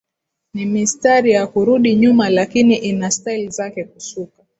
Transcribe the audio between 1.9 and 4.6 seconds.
nyuma lakini ina style zake za kusuka